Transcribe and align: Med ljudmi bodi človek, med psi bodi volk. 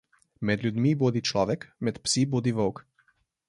Med 0.49 0.63
ljudmi 0.65 0.93
bodi 1.03 1.21
človek, 1.33 1.69
med 1.89 2.03
psi 2.09 2.27
bodi 2.33 2.59
volk. 2.65 2.85